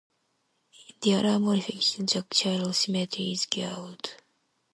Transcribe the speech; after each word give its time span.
In 0.89 0.95
the 1.01 1.13
other 1.13 1.37
modification, 1.37 2.07
the 2.07 2.23
chiral 2.31 2.73
symmetry 2.73 3.33
is 3.33 3.45
gauged. 3.45 4.15